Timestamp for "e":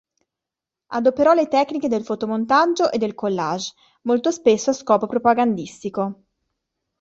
2.91-2.97